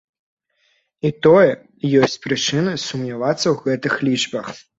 І 1.09 1.11
тое, 1.27 1.51
ёсць 2.07 2.17
прычыны 2.25 2.73
сумнявацца 2.87 3.45
ў 3.53 3.69
гэтых 3.69 3.93
лічбах. 4.11 4.53